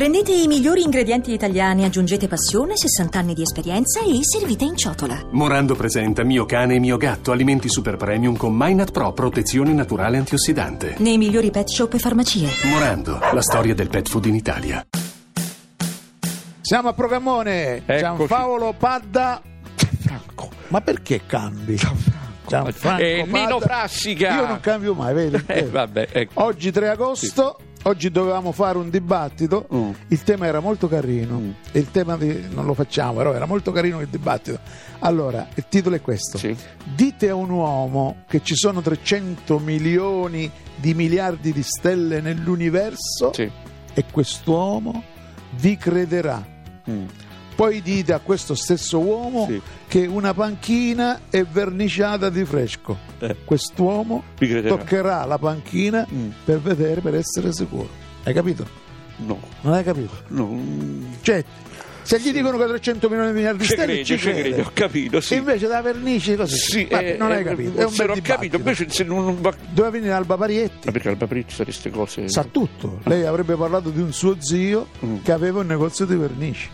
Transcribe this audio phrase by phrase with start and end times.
[0.00, 5.26] Prendete i migliori ingredienti italiani, aggiungete passione, 60 anni di esperienza e servite in ciotola.
[5.32, 10.16] Morando presenta Mio cane e mio gatto, alimenti super premium con Minat Pro, protezione naturale
[10.16, 10.94] antiossidante.
[11.00, 12.48] Nei migliori pet shop e farmacie.
[12.70, 14.86] Morando, la storia del pet food in Italia.
[16.62, 17.98] Siamo a Programmone, Eccoci.
[17.98, 19.42] Gianpaolo Padda.
[20.00, 20.48] Franco.
[20.68, 21.78] Ma perché cambi?
[22.48, 23.66] Gianfranco Eh, Nino Padda.
[23.66, 24.34] Frassica.
[24.34, 25.44] Io non cambio mai, vedi?
[25.46, 26.42] Eh, vabbè, ecco.
[26.42, 29.90] Oggi 3 agosto, oggi dovevamo fare un dibattito, Mm.
[30.08, 33.72] il tema era molto carino, e il tema di, non lo facciamo, però era molto
[33.72, 34.58] carino il dibattito.
[35.00, 36.36] Allora, il titolo è questo.
[36.38, 36.54] Sì.
[36.94, 43.50] Dite a un uomo che ci sono 300 milioni di miliardi di stelle nell'universo Sì.
[43.94, 45.02] e quest'uomo
[45.52, 46.44] vi crederà.
[46.88, 47.04] Mm.
[47.60, 49.60] Poi dite a questo stesso uomo Sì.
[49.86, 52.96] che una panchina è verniciata di fresco.
[53.18, 53.36] Eh.
[53.44, 54.68] Quest'uomo crederà.
[54.74, 56.30] toccherà la panchina Mm.
[56.42, 57.86] per vedere, per essere sicuro.
[58.22, 58.66] Hai capito?
[59.16, 60.10] No, Non hai capito?
[60.28, 60.46] no.
[60.46, 61.44] mm, Cioè,
[62.00, 64.40] se gli dicono che 300 milioni di miliardi di Ci stelle, crede, ci ci crede.
[64.48, 65.34] crede, ho capito, sì.
[65.34, 66.56] Invece da vernice così.
[66.56, 67.78] Sì, Vabbè, eh, non hai eh, capito.
[67.78, 68.56] È un se bel l'ho capito, dibattito.
[68.56, 69.54] invece se non, non va...
[69.68, 70.86] Doveva venire Alba Parietti.
[70.86, 72.26] Ma perché Alba Prizza queste cose...
[72.30, 73.00] Sa tutto.
[73.04, 75.16] Lei avrebbe parlato di un suo zio Mm.
[75.22, 76.70] che aveva un negozio di vernici.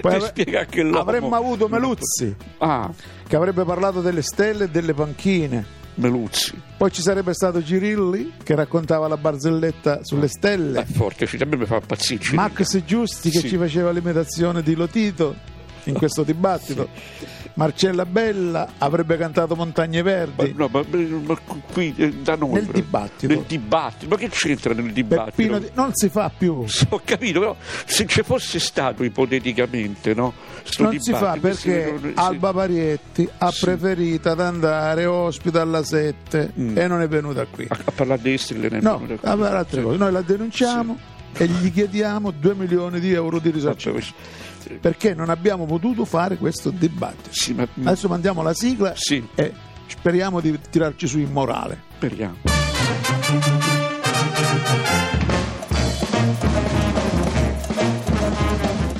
[0.00, 2.90] Poi spiegare che l'uomo- avremmo avuto Meluzzi Ah,
[3.26, 5.78] che avrebbe parlato delle stelle e delle panchine.
[5.96, 6.58] Meluzzi.
[6.78, 10.86] Poi ci sarebbe stato Cirilli che raccontava la barzelletta sulle È stelle.
[10.86, 12.32] forte, ci- a me mi fa impazzire.
[12.34, 13.48] Max Giusti che Sì.
[13.48, 15.34] ci faceva l'imitazione di Lotito
[15.84, 16.88] in questo dibattito.
[17.54, 20.54] Marcella Bella avrebbe cantato Montagne Ma, Verdi.
[20.56, 20.82] no, ma,
[21.26, 21.38] ma
[21.72, 23.32] qui eh, da noi Nel dibattito.
[23.34, 25.58] Nel dibattito, ma che c'entra nel dibattito?
[25.58, 26.64] Di- non si fa più.
[26.90, 30.32] Ho capito, però se ci fosse stato ipoteticamente, no?
[30.62, 33.64] Sto Non si fa perché sì, Alba Parietti ha Sì.
[33.64, 36.78] preferito ad andare ospite alla 7 Mm.
[36.78, 37.66] e non è venuta qui.
[37.68, 39.28] A, a parlare di stelle ne è No, venuta qui.
[39.28, 39.84] a fare altre Sì.
[39.86, 39.96] cose.
[39.98, 40.98] Noi la denunciamo
[41.32, 44.12] e gli chiediamo 2 milioni di euro di risarcimento
[44.60, 44.74] sì.
[44.74, 47.30] perché non abbiamo potuto fare questo dibattito.
[47.32, 49.26] Sì, ma Adesso mandiamo la sigla Sì.
[49.34, 49.52] e
[49.86, 51.82] speriamo di tirarci su in morale.
[51.96, 52.36] speriamo.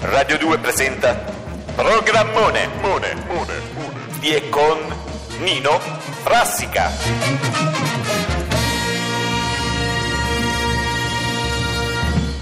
[0.00, 1.14] Radio 2 presenta
[1.74, 4.18] Programmone Mone, Mone, Mone.
[4.20, 4.78] di e con
[5.40, 5.78] Nino
[6.22, 7.77] Frassica.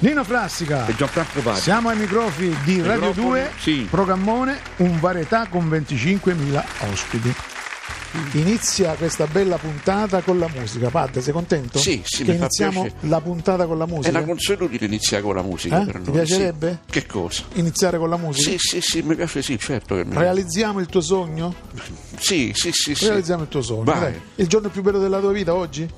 [0.00, 1.60] Nino Frassica, E Gianfranco Patti.
[1.60, 3.86] siamo ai microfoni di Radio Microfoni, 2, sì.
[3.90, 7.34] programmone, un varietà con 25.000 ospiti.
[8.32, 10.88] Inizia questa bella puntata con la musica.
[10.88, 11.78] Padre, sei contento?
[11.78, 14.16] Sì, sì, Che iniziamo la puntata con la È musica.
[14.18, 15.84] una consuetudine iniziare con la musica Eh?
[15.84, 16.12] per Ti noi.
[16.12, 16.78] piacerebbe?
[16.86, 16.90] sì.
[16.92, 17.42] Che cosa?
[17.54, 18.50] Iniziare con la musica?
[18.50, 21.54] Sì, sì, sì, mi piace, sì, certo che mi Realizziamo il tuo sogno?
[22.18, 23.04] Sì, sì, sì, sì.
[23.06, 23.82] Realizziamo il tuo sogno.
[23.84, 24.00] Vai.
[24.00, 24.20] dai.
[24.36, 25.88] Il giorno più bello della tua vita oggi?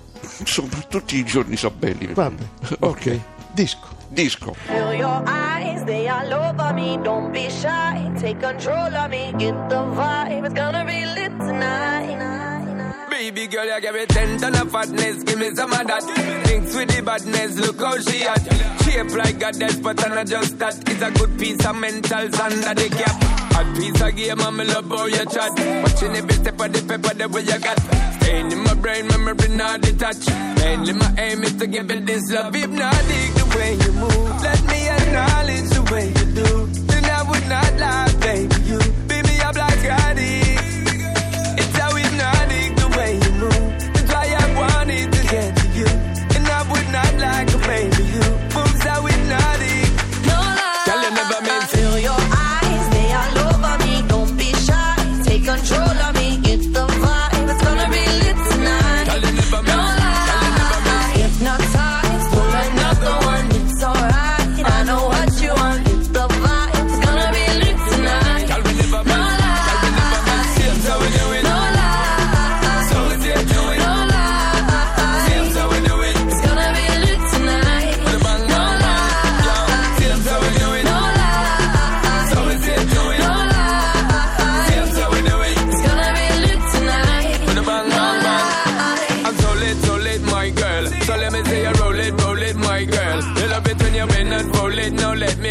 [0.88, 2.06] Tutti i giorni sono belli.
[2.06, 2.42] per Vabbè.
[2.80, 3.20] Ok.
[3.54, 3.88] Disco.
[4.12, 4.54] Disco.
[4.54, 6.98] Feel your eyes, they all over me.
[7.02, 9.32] Don't be shy, take control of me.
[9.38, 12.18] Get the vibe, it's gonna be lit tonight.
[13.10, 16.02] Baby girl, you give me ten ton of fatness, give me some of that.
[16.46, 18.42] Thinks with the badness, look how she at.
[18.82, 20.74] Shape like goddess, but I'm not just that.
[20.88, 23.16] It's a good piece of mentals under the cap.
[23.60, 25.52] A piece of game, I'm love how you chat.
[25.82, 27.78] Watching every step of the paper, the way you got.
[28.22, 30.30] Staying in my brain, memory not detached.
[30.56, 32.54] Mainly my aim is to give it this love.
[32.54, 34.42] Hypnotic the way you move.
[34.42, 36.66] Let me acknowledge the way you do.
[36.88, 38.09] Then I would not lie,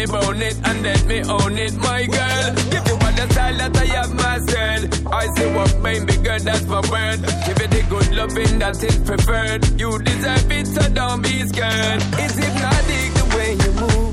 [0.00, 2.54] me bone it and let me own it, my girl.
[2.70, 5.06] Give you all the style that I have myself.
[5.12, 7.20] I say what baby girl, that's my word.
[7.46, 9.62] Give you the good loving that is preferred.
[9.78, 12.02] You deserve it, so don't be scared.
[12.22, 14.09] It's hypnotic the way you move.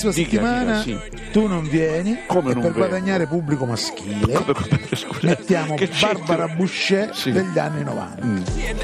[0.00, 1.00] Prossima Dica, settimana dica,
[1.32, 2.86] tu non vieni Come e non per vengo?
[2.86, 5.74] guadagnare pubblico maschile Come- come- scusa, mettiamo?
[6.00, 7.32] Barbara Boucher Sì.
[7.32, 8.26] degli anni 90.
[8.56, 8.76] Yeah,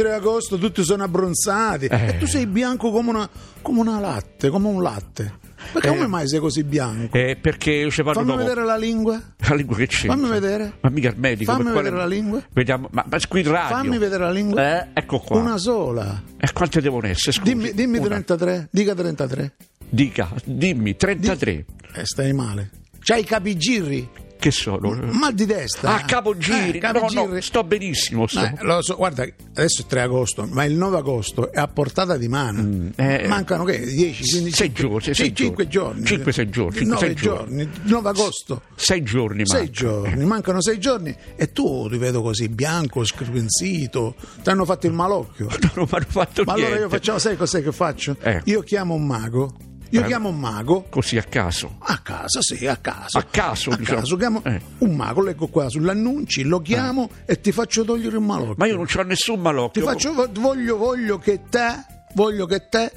[0.00, 2.06] 23 agosto tutti sono abbronzati eh.
[2.06, 3.28] e tu sei bianco come una,
[3.60, 5.38] come una latte, come un latte.
[5.72, 7.16] Perché eh, come mai sei così bianco?
[7.16, 8.38] Eh, perché io ci parlo Fammi dopo.
[8.38, 9.20] vedere la lingua.
[9.50, 10.06] La lingua che c'è.
[10.06, 10.74] Fammi vedere.
[10.80, 11.52] Ma mica il medico.
[11.52, 11.96] Fammi vedere quale...
[11.96, 12.42] la lingua.
[12.52, 13.76] Vediamo, ma, ma qui in radio.
[13.76, 14.80] Fammi vedere la lingua.
[14.80, 15.38] Eh, ecco qua.
[15.38, 16.22] Una sola.
[16.38, 17.32] E eh, quante devono essere?
[17.32, 17.52] Scusi.
[17.52, 18.68] Dimmi, dimmi 33.
[18.70, 19.52] Dica 33.
[19.88, 21.52] Dica, dimmi 33.
[21.52, 21.64] Di...
[21.94, 22.70] Eh, stai male.
[23.00, 24.08] C'hai i capigirri?
[24.40, 24.90] Che sono?
[25.12, 25.96] Mal di testa.
[25.96, 26.78] Ah, capogiri.
[26.78, 27.26] Eh, capogiri.
[27.26, 28.26] No, no, sto benissimo.
[28.26, 28.40] Sto.
[28.42, 29.22] Eh, lo so, guarda,
[29.54, 32.90] adesso è 3 agosto, ma il 9 agosto è a portata di mano.
[32.96, 35.92] eh, Mancano che 10, 15, sei giorni, sei 5 giorni.
[36.00, 36.06] giorni.
[36.06, 37.68] Cinque, sei giorni, cinque, 9 sei giorni.
[37.82, 38.62] 9 agosto.
[38.76, 39.54] Sei giorni, ma.
[39.56, 44.86] 6 giorni, mancano 6 giorni e tu ti vedo così bianco, scrivenzito, ti hanno fatto
[44.86, 45.48] il malocchio.
[45.74, 46.70] Non mi hanno fatto Ma niente.
[46.72, 48.16] allora io facciamo, sai cos'è che faccio?
[48.22, 48.40] Eh.
[48.46, 49.54] Io chiamo un mago,
[49.90, 50.04] io Eh.
[50.06, 51.76] chiamo un mago Così a caso.
[51.80, 53.18] a casa, sì, a caso.
[53.18, 54.00] A caso, a diciamo.
[54.00, 54.60] caso, chiamo Eh.
[54.78, 58.54] un mago, leggo qua sull'annunci, lo chiamo e ti faccio togliere il malocchio.
[58.56, 59.82] Ma io non c'ho nessun malocchio.
[59.82, 61.84] Ti faccio, voglio, voglio che te,
[62.14, 62.92] voglio che te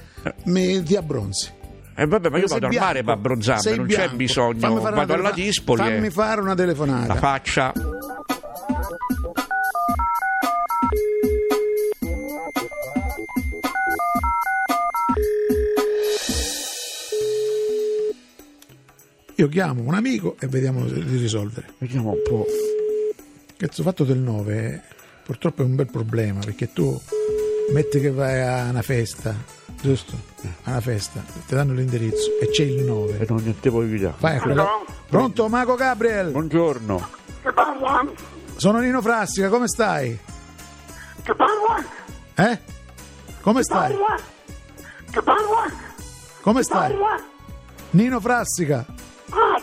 [0.45, 1.49] mi ti abbronzi.
[1.95, 4.09] Eh, vabbè, ma io vado al bianco, mare per abbronzarmi, non bianco.
[4.09, 4.79] c'è bisogno.
[4.79, 5.79] Vado una alla Dispoli.
[5.81, 7.05] Fammi fare una telefonata.
[7.13, 7.71] La faccia.
[19.43, 21.73] Io chiamo un amico e vediamo di risolvere.
[21.77, 22.45] Vediamo un po'.
[23.57, 24.81] Questo fatto del 9
[25.21, 26.97] purtroppo è un bel problema perché tu
[27.73, 29.35] metti che vai a una festa,
[29.81, 30.17] giusto?
[30.63, 33.19] A una festa, ti danno l'indirizzo e c'è il 9.
[33.19, 34.15] E non ne devo evitare.
[34.17, 34.65] Vai a quella...
[35.09, 36.31] Pronto, Mago Gabriel?
[36.31, 37.09] Buongiorno.
[38.55, 40.17] Sono Nino Frassica, come stai?
[41.21, 41.85] Che parla?
[42.35, 42.59] Eh?
[43.41, 43.93] Come stai?
[45.11, 45.65] Che parla?
[46.39, 46.95] Come stai?
[47.89, 48.85] Nino Frassica,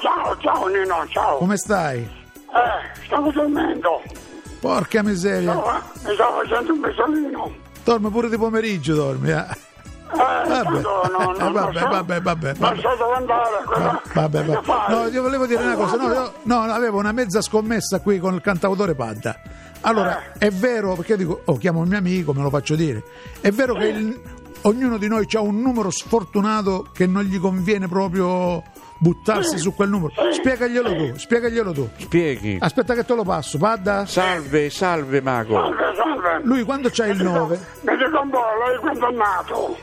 [0.01, 1.37] ciao, ciao Nino, ciao.
[1.39, 1.99] come stai?
[2.01, 4.03] Eh, stavo dormendo.
[4.61, 5.53] Porca miseria.
[5.53, 7.53] Eh, mi stavo facendo un besolino.
[7.85, 9.31] Dormi pure di pomeriggio, dormi.
[9.31, 9.69] Eh.
[10.13, 10.63] Eh, Vabbè.
[10.65, 11.89] tanto no, Eh, vabbè, so.
[11.89, 12.55] vabbè, vabbè, vabbè.
[13.15, 14.01] andare.
[14.13, 14.93] Vabbè, vabbè.
[14.93, 15.97] No, io volevo dire una cosa.
[15.97, 19.39] No, io- no, no, avevo una mezza scommessa qui con il cantautore Padda.
[19.83, 23.03] Allora, è vero, perché io dico, oh, chiamo il mio amico, me lo faccio dire.
[23.41, 24.21] È vero che il-
[24.63, 28.63] ognuno di noi ha un numero sfortunato che non gli conviene proprio
[28.99, 30.13] buttarsi su quel numero.
[30.33, 31.89] Spiegaglielo tu, spiegaglielo tu.
[31.97, 32.59] Spieghi.
[32.61, 34.07] Aspetta che te lo passo, Padda.
[34.07, 35.55] Salve, salve, mago.
[35.55, 36.41] Salve, salve.
[36.45, 37.61] Lui quando c'ha il 9?
[37.83, 39.77] Mi dica un po', lei quando è nato?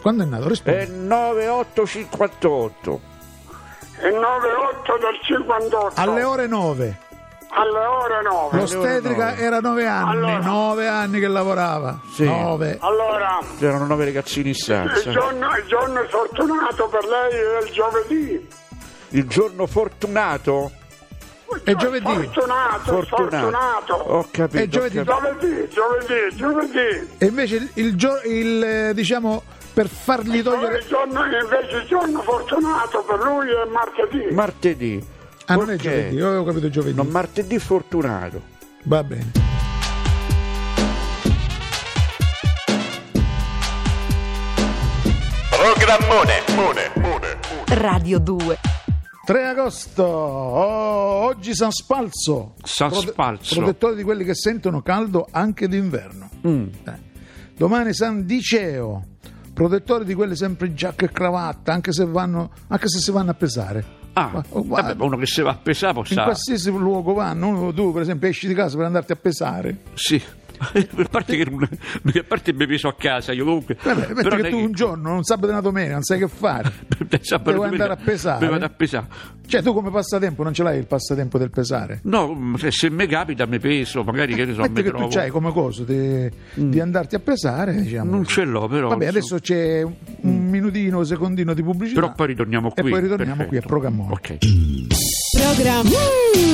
[0.00, 0.48] Quando è nato?
[0.48, 0.78] Rispondi.
[0.78, 3.00] È 9858.
[4.02, 4.20] Il 9-8
[5.00, 6.00] del 58.
[6.00, 6.98] Alle ore 9.
[7.48, 8.58] Alle ore 9.
[8.58, 10.38] L'ostetrica era 9 anni, Allora.
[10.38, 12.00] 9 anni che lavorava.
[12.12, 12.24] Sì.
[12.24, 12.78] 9.
[12.80, 15.10] Allora, C'erano nove ragazzini in il stanza.
[15.10, 18.48] giorno, il giorno fortunato per lei è il giovedì.
[19.10, 20.70] Il giorno fortunato?
[21.62, 22.04] È giovedì.
[22.12, 23.94] Fortunato, fortunato.
[23.94, 24.62] Ho capito.
[24.62, 25.02] È giovedì.
[25.04, 27.08] Giovedì, giovedì, giovedì.
[27.18, 31.86] E invece il, il gio- il, eh, diciamo per fargli togliere Il giorno, invece il
[31.86, 34.34] giorno fortunato per lui è martedì.
[34.34, 35.14] Martedì.
[35.48, 36.96] Ah, non è giovedì, io avevo capito giovedì.
[36.96, 38.42] Non martedì fortunato.
[38.82, 39.30] Va bene.
[45.50, 46.42] Programmone.
[46.56, 46.90] Mone.
[46.96, 47.38] Mone.
[47.68, 48.58] Radio 2.
[49.24, 52.54] 3 agosto, oh, oggi San Spalzo.
[52.64, 53.54] San Spalzo.
[53.56, 56.28] Protettore di quelli che sentono caldo anche d'inverno.
[56.46, 56.66] Mm.
[56.84, 56.98] Eh.
[57.56, 59.04] Domani San Diceo,
[59.52, 63.30] protettore di quelli sempre in giacca e cravatta, anche se, vanno, anche se si vanno
[63.30, 64.05] a pesare.
[64.18, 67.92] Ah, vabbè, uno che si va a pesare può in qualsiasi luogo vanno, uno- tu
[67.92, 70.22] per esempio esci di casa per andarti a pesare, Sì.
[70.56, 73.76] a parte che non- a parte mi peso a casa, io comunque.
[73.82, 76.28] Vabbè, però che non tu un giorno, un sabato e una domenica, non sai che
[76.28, 76.72] fare.
[77.44, 78.46] Devo andare a pesare.
[78.64, 79.06] A pesare.
[79.46, 82.00] Cioè, tu come passatempo non ce l'hai il passatempo del pesare?
[82.04, 85.08] No, se, se mi capita mi peso, magari che ne so, mi che trovo.
[85.08, 88.10] tu c'hai come cosa di, di andarti a pesare, diciamo.
[88.10, 88.88] Non ce l'ho, però.
[88.88, 92.00] Vabbè, adesso c'è un un minutino, secondino di pubblicità.
[92.00, 92.86] Però poi ritorniamo qui.
[92.86, 93.48] E poi ritorniamo perfetto.
[93.48, 94.12] qui a Programmone.
[94.12, 94.38] Ok.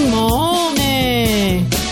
[0.00, 1.91] Programmone.